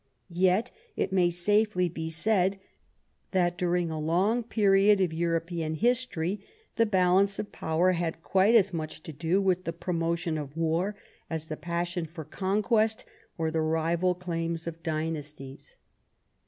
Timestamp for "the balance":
6.75-7.37